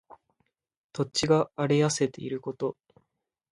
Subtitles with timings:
[0.93, 2.75] 土地が荒れ痩せていること。